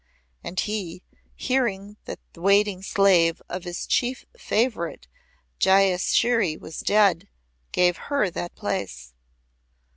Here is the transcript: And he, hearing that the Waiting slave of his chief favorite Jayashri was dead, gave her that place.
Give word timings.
And 0.43 0.59
he, 0.59 1.03
hearing 1.35 1.95
that 2.05 2.19
the 2.33 2.41
Waiting 2.41 2.81
slave 2.81 3.39
of 3.47 3.65
his 3.65 3.85
chief 3.85 4.25
favorite 4.35 5.07
Jayashri 5.59 6.57
was 6.57 6.79
dead, 6.79 7.29
gave 7.71 7.97
her 7.97 8.31
that 8.31 8.55
place. 8.55 9.13